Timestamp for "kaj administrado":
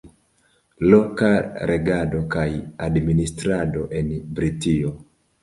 2.37-3.87